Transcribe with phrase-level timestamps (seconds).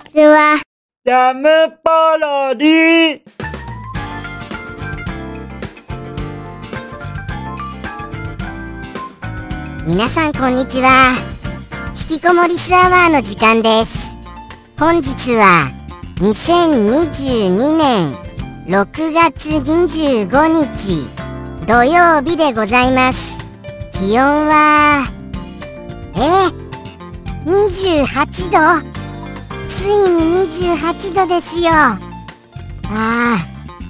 [0.00, 0.60] ちは。
[1.04, 1.48] ジャム
[1.82, 3.20] パロディ
[9.86, 11.16] 皆さんこんにちは。
[12.10, 14.16] 引きこもりスアワーの時間です。
[14.78, 15.70] 本日は
[16.16, 18.12] 2022年
[18.66, 23.38] 6月25日土曜日でございます。
[23.92, 25.06] 気温は
[26.14, 26.20] え
[27.48, 28.99] 28度？
[29.80, 29.96] ついに
[30.76, 31.70] 28度ですよ。
[31.72, 31.98] あ
[32.90, 33.38] あ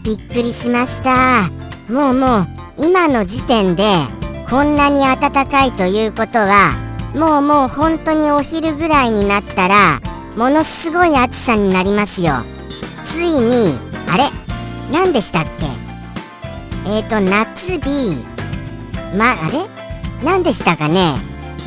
[0.04, 1.50] びっくりしました。
[1.92, 2.46] もうもう
[2.78, 3.82] 今の時点で
[4.48, 6.74] こんなに暖かいということは
[7.12, 10.00] もうもう本当にお昼ぐらいになったら
[10.36, 12.34] ものすごい暑さになりますよ。
[13.04, 13.74] ついに
[14.08, 14.28] あれ？
[14.92, 15.66] 何でしたっけ？
[16.88, 18.24] えっ、ー、と夏日。
[19.16, 19.66] まあれ？
[20.24, 21.16] 何でしたかね？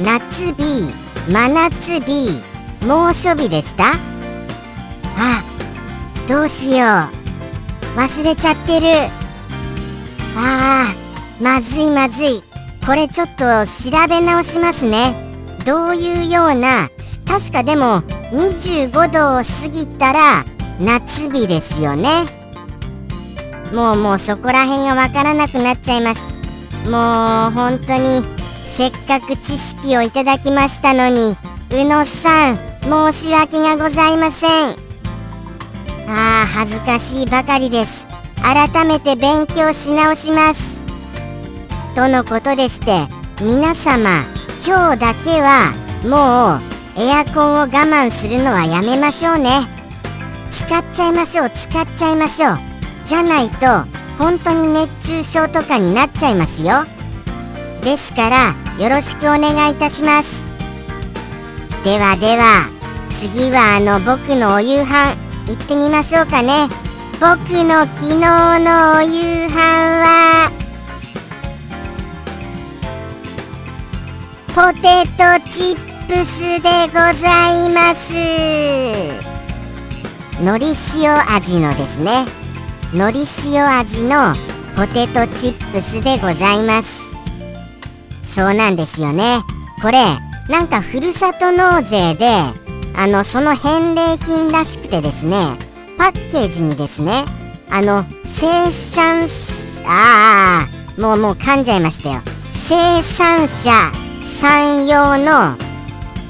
[0.02, 0.90] 夏日
[1.30, 2.42] 真夏日
[2.88, 4.13] 猛暑日でした？
[6.34, 6.80] どうしよう。
[7.96, 8.88] 忘れちゃってる。
[10.36, 12.42] あーまずいまずい。
[12.84, 15.14] これちょっと調べ直しますね。
[15.64, 16.90] どういうような
[17.28, 20.44] 確かでも25度を過ぎたら
[20.80, 22.24] 夏日ですよね。
[23.72, 26.24] もうもうそこら辺がわからなくなっちゃいます。
[26.90, 28.24] もう本当に
[28.66, 31.38] せっかく知識をいただきましたのに
[31.70, 34.93] 宇野さん申し訳がございません。
[36.08, 38.08] ああ恥ずかしいばかりです。
[38.42, 40.86] 改めて勉強し直します。
[41.96, 43.08] とのことでして
[43.42, 44.24] 皆様
[44.66, 45.72] 今日だけは
[46.04, 46.58] も
[46.98, 49.68] うエアコンを我慢するのはやめましょうね。
[50.52, 52.58] 使っちゃいましょう使っちゃいましょう。
[53.06, 53.68] じゃないと
[54.18, 56.86] 本当に熱中症とかになっちゃいますよ。
[57.82, 60.44] ですからよろしくお願いいたします。
[61.84, 62.70] ではでは
[63.10, 65.33] 次はあの僕のお夕飯。
[65.48, 66.70] 行ってみましょうかね。
[67.20, 70.52] 僕の昨日のお夕飯は
[74.48, 78.14] ポテトチップスでございます。
[80.42, 82.26] のり塩味のですね。
[82.94, 84.34] のり塩味の
[84.76, 87.02] ポテトチップスでございます。
[88.24, 89.42] そうなんですよね。
[89.82, 90.18] これ
[90.50, 92.63] なんかふるさと納税で
[92.96, 95.58] あのその返礼品らしくてですね
[95.98, 97.24] パッケージにですね
[97.70, 99.28] あの生産
[99.86, 102.22] ああもうもう噛んじゃいましたよ。
[102.54, 103.72] 生産者
[104.40, 105.58] 産用の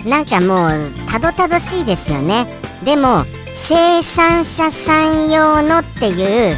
[0.06, 2.47] なんかもうたどたどしいですよね。
[2.84, 6.56] でも生産者産用のっていう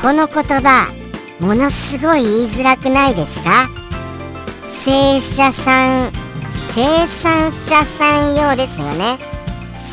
[0.00, 0.88] この言葉
[1.40, 3.68] ものすごい言いづらくないですか？
[4.80, 6.28] 生産者
[6.72, 9.18] 生産者産用ですよね。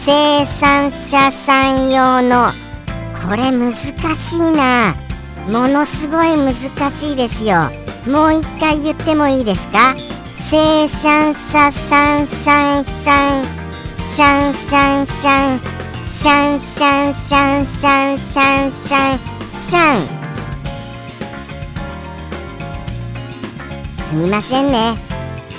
[0.06, 2.52] 生産者さん用の。
[3.28, 4.94] これ難しいな。
[5.48, 6.54] ものすごい難
[6.92, 7.72] しいですよ。
[8.06, 9.96] もう一回言ってもいいですか？
[10.38, 13.46] 生産者さんシャンシャン
[13.96, 15.58] シャンシャンシャン
[16.04, 19.20] シャンシャンシャンシャンシャンシャン
[19.58, 20.08] シャン
[23.98, 24.94] すみませんね。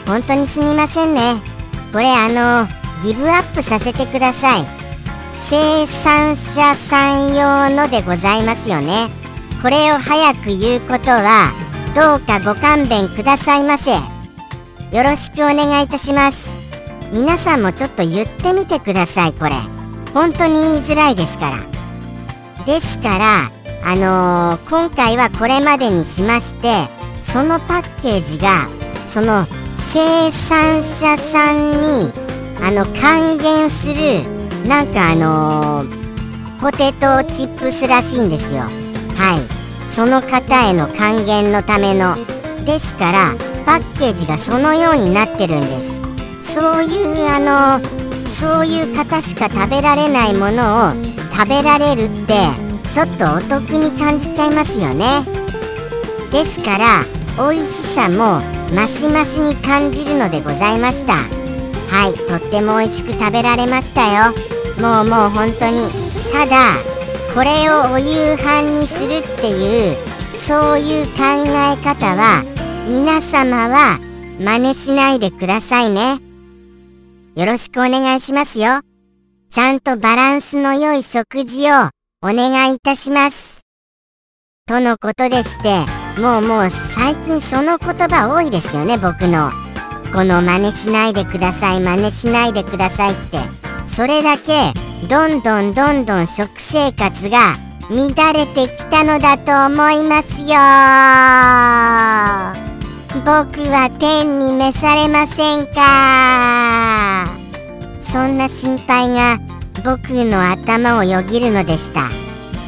[0.06, 1.34] 本当にすみませんね。
[1.90, 4.66] これあのギブアップさせてください。
[5.32, 9.10] 生産者さん用のでございますよね。
[9.62, 11.52] これを早く言うことは
[11.94, 13.92] どうかご勘弁くださいませ。
[13.92, 14.00] よ
[15.04, 16.48] ろしくお願いいたします。
[17.12, 19.52] 皆さんもちょっと言ってみてくださいこれ。
[20.12, 22.64] 本当に言いづらいですから。
[22.64, 23.52] ですから
[23.84, 26.88] あのー、今回はこれまでにしまして
[27.20, 28.66] そのパッケージが
[29.08, 29.44] その
[29.92, 32.25] 生産者さんに
[32.62, 34.22] あの還元する
[34.66, 38.62] なんかあのー、ポテトチップスらしいんですよ。
[38.62, 38.68] は
[39.36, 39.90] い。
[39.90, 42.16] その方への還元のための。
[42.64, 43.34] ですから
[43.64, 46.02] パッケージがそのようになってるんです。
[46.54, 47.86] そういうあの
[48.28, 50.92] そういう方しか食べられないものを
[51.32, 52.34] 食べられるって
[52.90, 55.06] ちょっとお得に感じちゃいますよね。
[56.32, 57.04] ですから
[57.36, 58.40] 美味しさも
[58.74, 61.35] マシマシに感じるのでございました。
[61.96, 64.34] はいとっても美味しく食べられましたよ。
[64.78, 65.88] もうもう本当に。
[66.30, 66.74] ただ
[67.34, 69.96] これをお夕飯にするっていう
[70.36, 72.44] そういう考え方は
[72.86, 73.98] 皆様は
[74.38, 76.20] 真似しないでくださいね。
[77.34, 78.80] よろしくお願いしますよ。
[79.48, 81.88] ちゃんとバランスの良い食事を
[82.20, 83.62] お願いいたします。
[84.66, 85.86] とのことでして
[86.20, 89.50] もうもう最近その言葉多いですよね僕の。
[90.16, 93.38] この真似しないでください真似しないでくださいって。
[93.86, 94.72] それだけ
[95.10, 97.54] どんどんどんどん食生活が
[97.90, 100.46] 乱れてきたのだと思いますよ。
[103.26, 107.26] 僕は天に召されませんか？
[108.00, 109.38] そんな心配が
[109.84, 112.08] 僕の頭をよぎるのでした。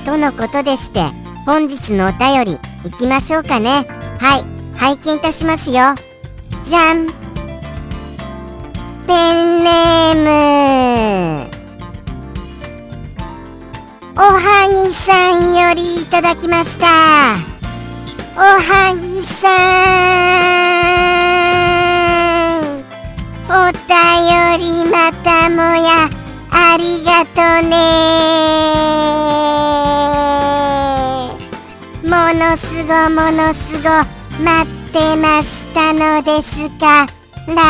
[0.04, 1.00] とのことでして
[1.46, 3.86] 本日のお便りいきましょうかね。
[4.18, 4.44] はい
[4.76, 5.94] 拝見いたしますよ。
[6.64, 7.17] じゃん。
[9.08, 11.49] ペンネーム。
[14.14, 16.84] おはぎさんよりいただきました。
[18.37, 19.49] おはぎさ
[22.60, 22.69] ん。
[23.49, 23.88] お便
[24.60, 26.11] りまたもや
[26.50, 27.78] ありがとね。
[32.04, 33.88] ものすごものすご
[34.44, 37.17] 待ってましたのですか
[37.54, 37.62] ら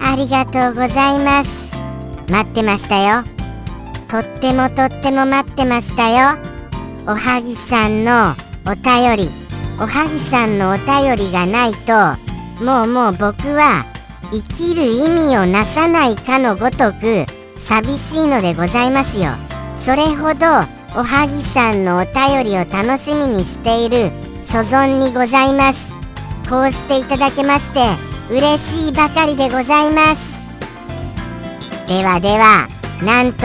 [0.00, 1.76] ありがとうございます。
[2.30, 3.24] 待ってましたよ。
[4.08, 6.38] とってもとっても待ってましたよ。
[7.06, 8.34] おはぎさんの
[8.64, 9.46] お便り。
[9.78, 11.92] おはぎさんのお便りがないと
[12.64, 13.84] もうもう僕は
[14.32, 17.26] 生きる意味をなさないかのごとく
[17.58, 19.32] 寂しいのでございますよ。
[19.76, 20.46] それほど
[20.98, 24.10] おはぎさんのお便りを楽しみにしている
[24.46, 25.96] 所存にございます。
[26.48, 27.80] こうしていただけまして
[28.32, 30.36] 嬉しいばかりでございます。
[31.88, 32.68] ではでは
[33.02, 33.40] なんと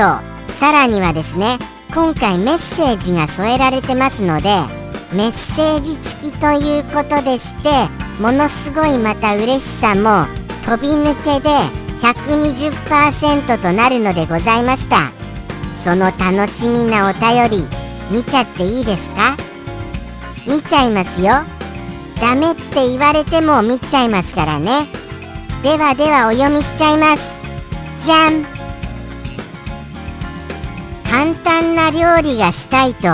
[0.54, 1.58] さらにはですね
[1.92, 4.50] 今回メッセージが添えられてますので
[5.12, 7.70] メッセージ付きということでして
[8.22, 10.28] ものすごいまた嬉しさも
[10.66, 11.50] 飛び抜けで
[12.02, 15.12] 120%となるのでございました。
[15.84, 17.68] その楽しみなお便り
[18.12, 19.36] 見ちゃっていいですか？
[20.48, 21.34] 見ちゃいますよ。
[22.20, 24.88] ダメって言われても見ちゃいますからね。
[25.64, 27.42] ではではお読みしちゃいます。
[28.00, 28.46] じゃん。
[31.10, 33.08] 簡単な料理がしたいと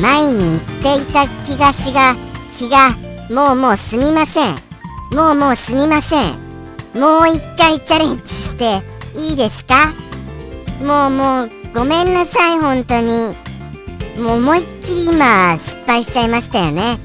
[0.00, 2.14] 前に言っていた気がしが
[2.58, 2.96] 気が
[3.30, 4.56] もうもうすみません。
[5.12, 6.38] もうもうすみません。
[6.94, 8.82] もう一回チャレンジして
[9.16, 9.92] いいですか？
[10.80, 13.34] もうもうごめんなさい本当に。
[14.18, 16.98] もう思いっきり今失敗しちゃいましたよね。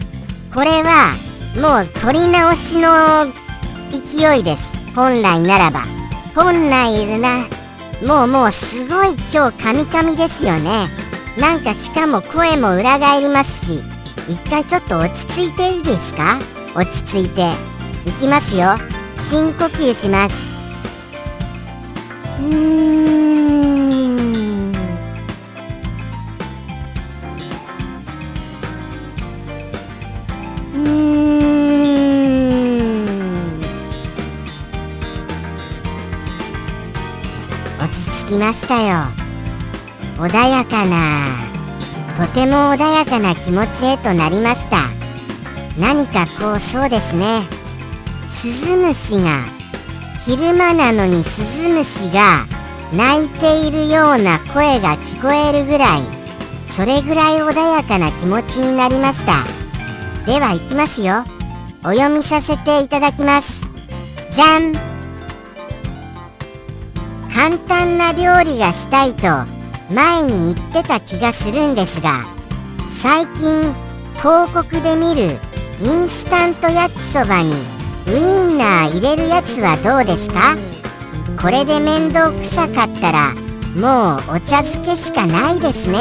[0.53, 1.13] これは
[1.61, 3.27] もう取り直しの
[3.91, 4.63] 勢いです。
[4.95, 5.83] 本来ならば。
[6.35, 7.47] 本来いるな
[8.05, 10.89] もうもうすごい今日カミカミですよね。
[11.39, 13.83] なんかしかも声も裏返りますし。
[14.27, 16.39] 一回ちょっと落ち着いていいですか？
[16.75, 17.51] 落ち着いて。
[18.05, 18.77] いきますよ。
[19.17, 20.55] 深呼吸します。
[38.45, 39.07] ましたよ。
[40.17, 41.25] 穏やかな
[42.15, 44.91] とても穏やかな気持ちへとなりました。
[45.79, 47.41] 何かこうそうですね。
[48.29, 49.45] スズムシが
[50.23, 52.45] 昼間なのにスズムシが
[52.93, 56.01] 鳴いているような声が聞こえるぐらい
[56.67, 59.43] それぐらい穏やかな気持ちになりました。
[60.27, 61.23] では行きますよ。
[61.83, 63.67] お読みさせていただきます。
[64.29, 64.84] じゃん
[67.35, 69.27] 簡単な料理がしたいと
[69.93, 72.23] 前に言ってた気がするんですが
[72.97, 73.73] 最近
[74.19, 75.37] 広告で見る
[75.81, 77.51] インスタント焼きそばに
[78.07, 80.55] ウインナー入れるやつはどうですか？
[81.41, 83.33] これで面倒くさかったら
[83.75, 85.99] もうお茶漬けしかないですね。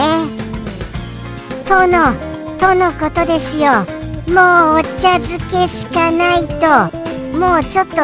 [1.67, 2.15] との
[2.59, 3.73] とのことですよ。
[4.33, 6.57] もうお茶漬けしかないと。
[7.37, 7.97] もうちょっと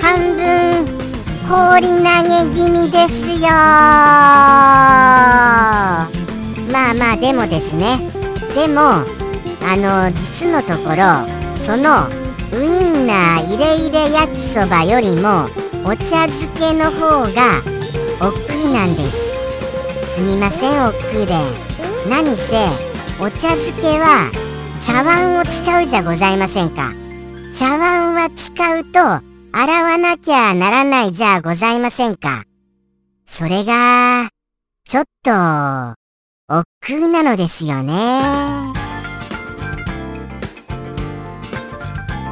[0.00, 0.97] 半分
[1.48, 2.04] 放り投げ
[2.54, 3.48] 気味ですよ。
[6.70, 7.98] まあまあでもですね。
[8.54, 11.26] でもあの実のところ
[11.56, 12.06] その
[12.52, 15.46] ウインナー入れ入れ焼きそばよりも
[15.86, 17.62] お茶漬けの方が
[18.20, 19.16] 億劫なんです。
[20.16, 21.34] すみません億劫で。
[22.10, 22.66] 何せ
[23.18, 24.30] お茶漬けは
[24.82, 26.92] 茶碗を使うじゃございませんか。
[27.52, 32.44] 茶碗は使うと洗わなきゃならないじゃございませんか。
[33.26, 34.28] それが
[34.84, 35.30] ちょっと
[36.50, 38.20] 億劫なのですよね。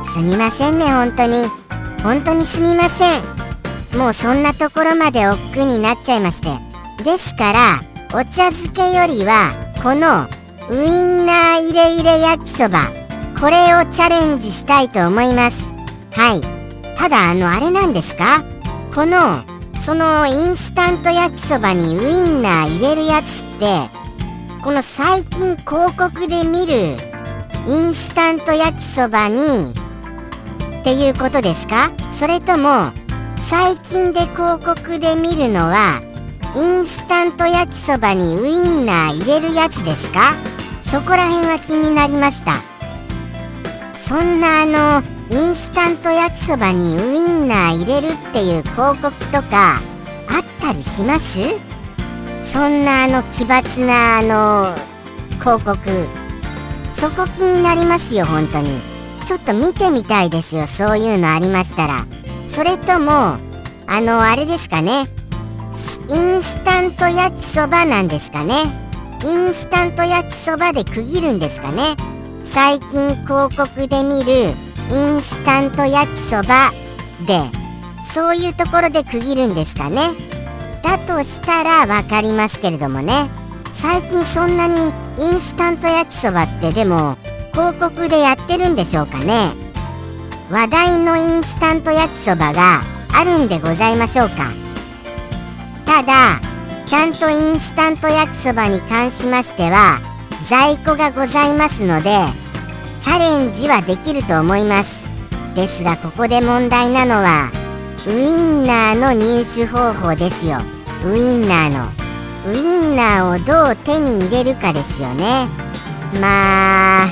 [0.04, 1.46] すみませんね本当に。
[2.02, 3.22] 本当にすみません。
[3.98, 6.48] もうそんなところまで億劫になっちゃいまして。
[7.02, 7.80] ですから
[8.12, 10.26] お茶漬けよりはこの
[10.70, 12.90] ウインナー入れ入れ焼きそば。
[13.40, 15.72] これをチャレンジしたいと思います。
[16.12, 16.55] はい。
[16.96, 18.42] ただあのあれなんですか？
[18.94, 19.44] この
[19.80, 23.88] そのインスタント焼きそばにウインナー入れるやつって
[24.64, 26.96] この最近広告で見る
[27.68, 29.72] インスタント焼きそばに
[30.80, 31.92] っていうことですか？
[32.18, 32.90] それとも
[33.36, 36.00] 最近で広告で見るのは
[36.56, 40.32] インスタント焼きそばにウインナー入れるやつですか？
[40.82, 42.56] そこら辺は気になりました。
[43.96, 49.80] そんなあのインスタント焼きそばにウインナー入れるっていう広告とか
[50.28, 51.40] あったりします？
[52.42, 54.74] そんなあの奇抜なあの
[55.40, 56.06] 広告。
[56.92, 58.68] そこ気になりますよ本当に。
[59.26, 62.06] ちょっと見てみたいですよそういうのありましたら。
[62.48, 63.36] それとも
[63.86, 65.06] あのあれですかね。
[66.08, 68.54] インスタント焼きそばなんですかね。
[69.24, 71.96] インスタント焼きそばで区切るんですかね。
[72.44, 74.52] 最近広告で見る
[74.90, 76.70] インスタント焼きそば
[77.26, 77.50] で
[78.04, 80.10] そういうところで区切るんですかね。
[80.82, 83.28] だとしたら分かりますけれどもね。
[83.72, 87.18] 最近そんなにインスタント焼きそばってでも
[87.52, 89.50] 広告でやってるんでしょうかね。
[90.50, 92.80] 話題のインスタント焼きそばが
[93.12, 94.50] あるんでございましょうか。
[95.84, 96.40] ただ
[96.86, 100.00] ちゃんとインスタント焼きそばに関しましては
[100.48, 102.45] 在庫がございますので
[102.98, 105.10] チャレンジはできると思います。
[105.54, 107.50] ですがここで問題なのは
[108.06, 110.58] ウインナーの入手方法ですよ。
[111.04, 112.06] ウインナーの。
[112.48, 115.48] ウインナーをどう手に入れるかですよね。
[116.20, 117.08] まあ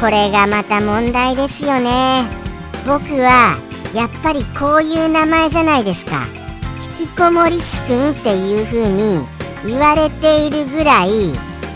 [0.00, 2.24] これがまた問題ですよね。
[2.86, 3.56] 僕は
[3.94, 6.24] やっぱりこういう名前じゃないですか。
[7.00, 9.26] 引きこもりすくんっていう風に
[9.66, 11.32] 言われているぐらい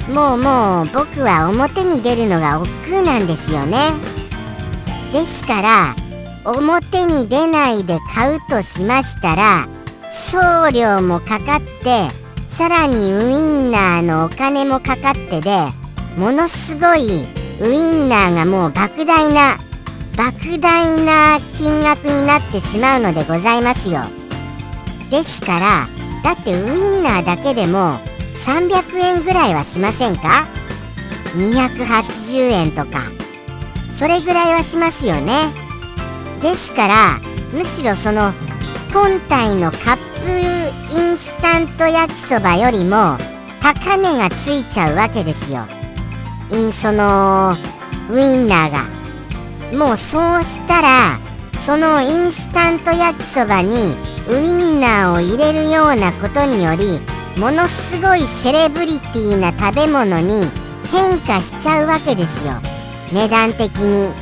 [0.08, 3.92] もうもう僕は表に出るのが億劫なんですよね。
[5.12, 5.94] ですから
[6.44, 9.68] 表に出ないで買うとしましたら
[10.10, 12.08] 送料もかかって
[12.48, 15.68] さらにウインナーのお金もかかってで
[16.16, 17.26] ものすごい
[17.60, 19.56] ウインナーがもう莫大な
[20.14, 24.00] 莫大な金額になってしまうのでございますよ。
[25.10, 25.88] ですから
[26.24, 27.98] だってウインナーだけでも
[28.44, 30.48] 300円ぐらいはしませんか
[31.36, 33.04] ？280円とか。
[33.96, 35.52] それぐらいはしますよね。
[36.42, 37.20] ですから
[37.52, 38.32] むしろその
[38.92, 43.16] 本体のカップインスタント焼きそばよりも
[43.60, 45.64] 高値がついちゃうわけですよ。
[46.50, 47.54] インその
[48.10, 49.02] ウインナーが。
[49.78, 51.18] もうそうしたら
[51.60, 53.94] そのインスタント焼きそばに
[54.28, 57.00] ウインナーを入れるようなことにより
[57.38, 60.44] ものすごいセレブリティな食べ物に
[60.90, 62.60] 変化しちゃうわけですよ。
[63.12, 64.12] 値段的に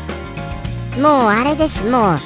[1.01, 1.85] もうあれです。
[1.85, 2.19] もう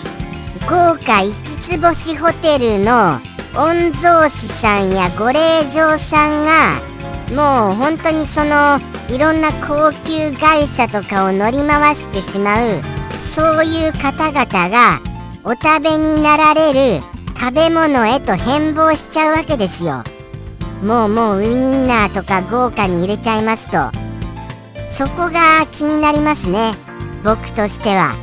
[0.68, 3.18] 豪華5つ星ホテルの
[3.54, 6.80] 御曹司さんやご令嬢さんが
[7.30, 12.82] もう本当にそのいろんな高級会社とかを乗り回してしまう
[13.34, 15.00] そういう方々が
[15.44, 17.02] お食べになられる
[17.38, 20.04] 食べ物へと変貌しちゃうわけですよ。
[20.84, 23.90] もうもうウインナーとか豪華に入れちゃいますと。
[24.86, 26.74] そこが気になりますね。
[27.24, 28.14] 僕としては。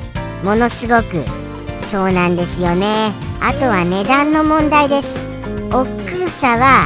[0.43, 1.23] ものすごく。
[1.89, 3.11] そうなんですよね。
[3.41, 5.17] あとは値段の問題です。
[5.73, 6.85] 億劫さは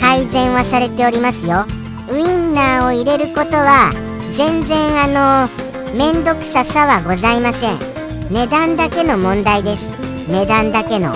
[0.00, 1.64] 改善はされておりますよ。
[2.08, 3.90] ウインナーを入れることは
[4.36, 7.78] 全然あのめんどくささはございません。
[8.30, 9.92] 値段だけの問題です。
[10.28, 11.12] 値段だけの。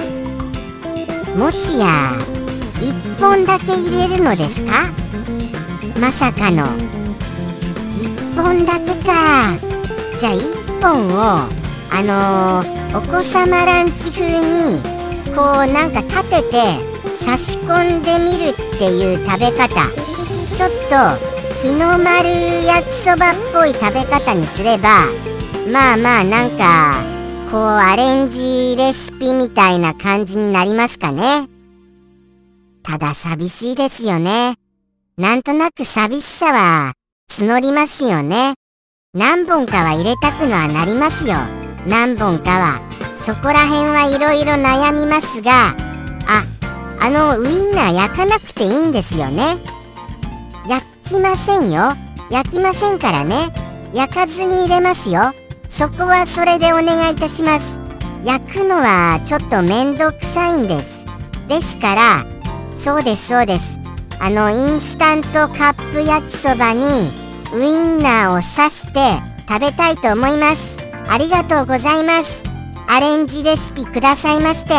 [1.36, 1.86] もしや
[3.20, 4.90] 本だけ入れるのですか？
[6.00, 6.64] まさかの。
[6.66, 9.56] 1本だけか。
[10.18, 11.20] じゃあ1本を
[11.92, 14.80] あのー、お子様ランチ風に
[15.34, 16.78] こうなんか立てて
[17.16, 19.68] 差し込んでみるっていう食べ方。
[20.56, 21.30] ちょっと
[21.62, 22.28] 日の丸
[22.64, 25.04] 焼きそばっぽい食べ方にすれば
[25.72, 26.94] まあまあなんか
[27.50, 31.48] こうアレンジレシピみたいな感じになりますかね。
[32.90, 34.56] ただ寂しいですよね。
[35.16, 36.94] なんとなく寂しさは
[37.30, 38.54] 募りますよね。
[39.14, 41.36] 何本かは入れたくのはなりますよ。
[41.86, 42.80] 何本かは
[43.20, 45.68] そこら辺はいろいろ悩みますが
[46.26, 46.44] あ
[46.98, 49.54] あのウインナー焼かなくていいんですよね。
[50.68, 51.92] 焼きませんよ。
[52.28, 53.52] 焼きませんからね。
[53.94, 55.32] 焼かずに入れますよ。
[55.68, 57.80] そこはそれでお願いいたします。
[58.24, 61.06] 焼くのはちょっとめんどくさいんです。
[61.46, 62.39] ですから
[62.82, 63.78] そうですそうです。
[64.18, 67.10] あのインスタントカップ焼きそばに
[67.54, 70.78] ウインナーを刺して食べたいと思います。
[71.06, 72.42] ありがとうございます。
[72.88, 74.72] アレンジレシピくださいまして。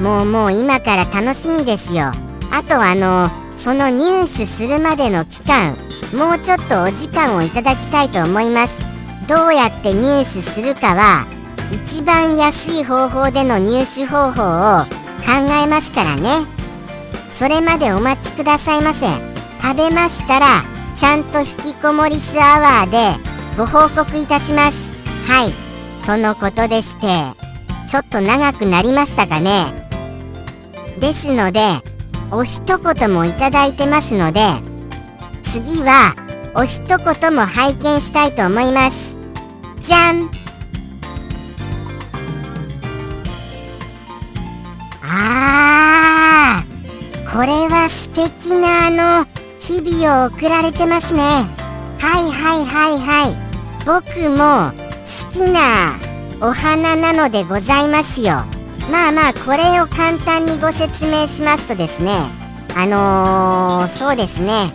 [0.00, 2.12] もうもう今から楽しみですよ。
[2.52, 5.76] あとあのその入手するまでの期間
[6.14, 8.74] もうちょっとお時間をいただきたいと思います。
[9.26, 11.26] どうやって入手するかは
[11.72, 14.42] 一番安い方法での入手方法
[14.82, 16.46] を考えますからね。
[17.38, 19.06] それまでお待ちくださいませ。
[19.62, 20.64] 食べましたら
[20.94, 23.22] ちゃんと引きこもりスアワーで
[23.56, 24.78] ご報告いたします。
[25.30, 25.52] はい。
[26.06, 27.06] とのことでして
[27.88, 29.88] ちょっと長くなりましたかね。
[30.98, 31.60] ですので
[32.30, 34.40] お一言もいただいてますので
[35.44, 36.14] 次は
[36.54, 39.16] お一言も拝見したいと思います。
[39.80, 40.41] じゃん。
[47.32, 49.26] これは素敵なあの
[49.58, 51.22] 日々を送られてますね。
[51.98, 53.36] はいはいはいはい。
[53.86, 54.70] 僕も
[55.24, 55.94] 好きな
[56.46, 58.44] お花なのでございますよ。
[58.90, 62.12] まあまあこれを簡単にご説明しますとですね。
[62.76, 64.74] あのー、そうですね。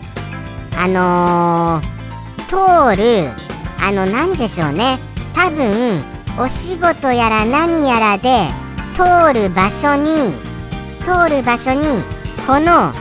[0.75, 3.29] あのー、通る
[3.79, 4.97] あの何でしょうね。
[5.35, 6.03] 多分
[6.39, 8.47] お仕事やら何やらで
[8.95, 10.33] 通る場所に
[11.05, 12.16] 通る場所に
[12.47, 12.93] この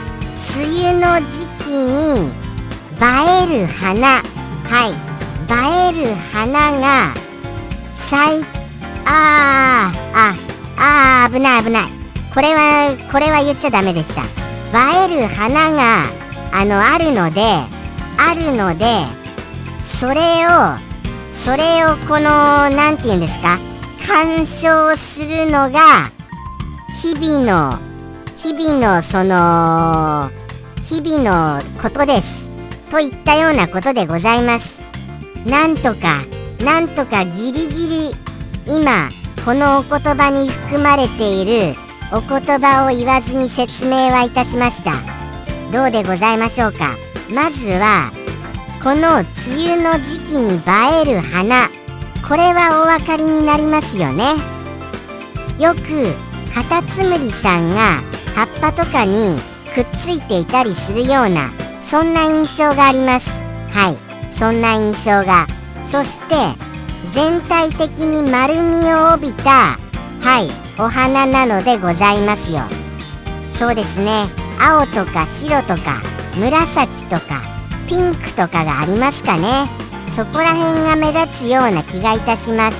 [0.56, 3.02] 梅雨の時期に映
[3.54, 4.20] える花。
[4.64, 4.90] はい。
[5.92, 7.14] 映える花が
[7.94, 8.44] 咲い
[9.04, 10.18] あー
[10.76, 11.84] ああ危ない危ない。
[12.34, 14.22] これはこれは言っちゃダメでした。
[14.22, 14.24] 映
[15.14, 16.06] える花が
[16.50, 17.40] あのあるので
[18.18, 19.04] あるので
[19.84, 20.76] それを
[21.30, 23.60] それをこの何て言うんですか？
[24.08, 26.10] 鑑賞するのが
[27.00, 27.78] 日々の
[28.36, 30.30] 日々のその
[30.84, 32.50] 日々のことです。
[32.90, 34.84] といったようなことでございます。
[35.46, 36.24] なんとか
[36.62, 38.16] なんとかギリギリ
[38.66, 39.08] 今
[39.44, 41.74] このお言葉に含まれている
[42.12, 44.92] お言葉を言わずに説明はいたしました。
[45.72, 46.96] どうでございましょうか。
[47.32, 48.12] まずは
[48.82, 50.60] この梅雨の時期に映
[51.02, 51.68] える花。
[52.28, 54.34] これはお分かりになりますよね。
[55.58, 56.14] よく
[56.54, 58.02] カタツムリさんが
[58.36, 59.38] 葉っぱとかに
[59.74, 63.30] くっついていたりするようなそんな印象があります。
[63.72, 63.96] はい。
[64.30, 65.46] そんな印象が。
[65.86, 66.34] そして
[67.12, 69.78] 全体的に丸みを帯びた
[70.20, 72.60] はいお花なのでございますよ。
[73.52, 74.28] そうですね。
[74.60, 76.02] 青とか白とか
[76.36, 77.40] 紫とか
[77.88, 79.48] ピンクとかがありますかね。
[80.10, 82.76] そこら辺が目立つような気がいたします。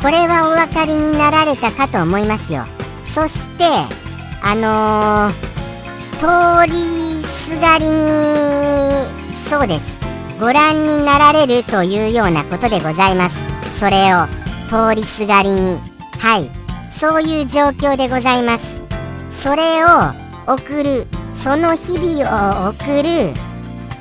[0.00, 2.64] これはお分かりになられたかと思いますよ。
[3.12, 3.64] そして
[4.42, 10.00] あのー、通りすがりにそうです。
[10.38, 13.44] ご覧になられるというようなことでございます。
[13.78, 14.26] それを
[14.68, 15.78] 通りすがりに。
[16.20, 16.48] はい。
[16.88, 18.82] そういう状況でございます。
[19.28, 19.88] それを
[20.46, 21.08] 送る。
[21.34, 23.34] その日々を送る。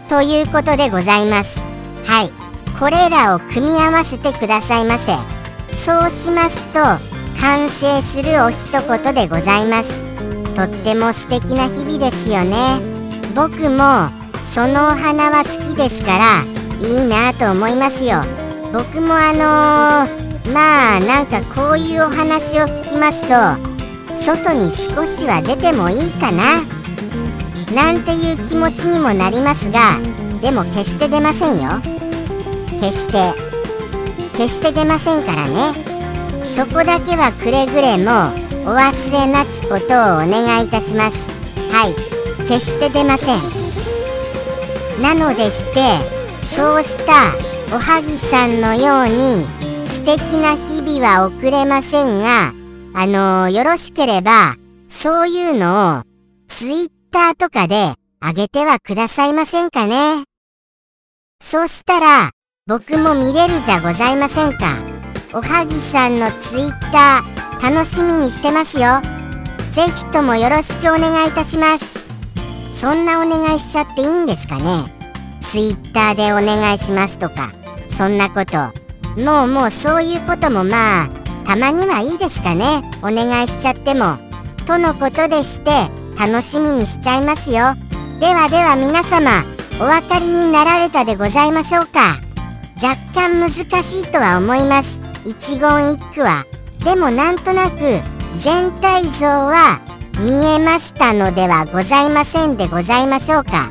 [0.07, 1.59] ということでございます。
[2.05, 2.31] はい。
[2.79, 5.15] これらを組み合わせてくださいませ。
[5.75, 9.89] そうしますと完成するお一言でございます。
[10.55, 12.79] とっても素敵な日々ですよね。
[13.33, 14.09] 僕も
[14.53, 16.43] そのお花は好きですから
[16.85, 18.21] いいなと思いますよ。
[18.73, 23.35] 僕もあのー、まあなんかこういうお話を聞きますと
[24.17, 26.61] 外に少しは出てもいいかな。
[27.73, 29.97] なんていう気持ちにもなりますが
[30.41, 31.79] でも決して出ませんよ。
[32.81, 33.33] 決して
[34.33, 35.88] 決して出ませんからね。
[36.59, 38.11] そこだけはくれぐれも
[38.69, 41.17] お忘れなきことをお願いいたします。
[41.71, 41.93] はい。
[42.49, 43.39] 決して出ません。
[45.01, 45.99] なのでして
[46.45, 47.33] そうした
[47.73, 49.45] おはぎさんのように
[49.87, 52.51] 素敵な日々は送れませんが
[52.93, 54.57] あのー、よろしければ
[54.89, 56.03] そういうのを
[56.49, 60.25] ツイッターとかであげてはくださいませんかね。
[61.41, 62.31] そうしたら
[62.67, 64.88] 僕も見れるじゃございませんか。
[65.31, 68.99] おはぎさんのツイッター楽しみにしてますよ。
[69.73, 71.99] ぜひともよろしくお願いいたします。
[72.79, 74.85] そんなお願いしちゃっていいんですかね
[75.41, 77.51] ？Twitter でお願いしますとか
[77.91, 78.57] そんなこと。
[79.21, 81.09] もうもうそういうこともまあ
[81.45, 82.81] たまにはいいですかね？
[83.03, 84.17] お願いしちゃっても。
[84.65, 85.69] とのことでして
[86.17, 87.75] 楽しみにしちゃいますよ。
[88.19, 89.43] ではでは皆様
[89.79, 92.19] お分かりになられたでございましょうか？
[92.81, 94.98] 若干難しいとは思います。
[95.25, 96.45] 一言一句は
[96.83, 97.77] でもなんとなく
[98.41, 99.79] 全体像は
[100.19, 103.69] 見えましたのではございませんでございましょうか。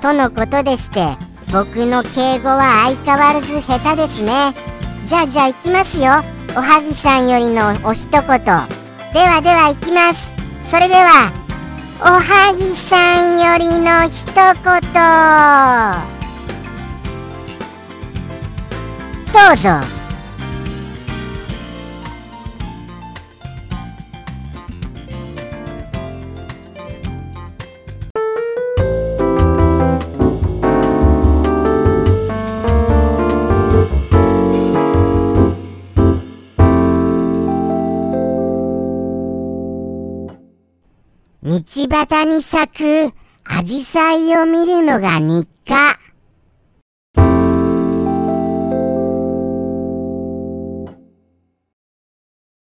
[0.00, 1.16] とのことでして
[1.52, 4.54] 僕の敬語は相変わらず下手ですね。
[5.06, 6.22] じゃあじゃあ行きますよ。
[6.56, 8.20] おはぎさんよりのお一言。
[8.20, 10.36] ではでは行きます。
[10.62, 11.32] それでは
[12.00, 14.42] おはぎさんよりの一言。
[19.32, 19.97] どうぞ。
[41.88, 45.98] 端に咲くアジサイを見るのが日課。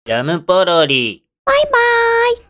[0.06, 1.26] ジャムポロリ。
[1.46, 1.72] バイバー
[2.34, 2.38] イ。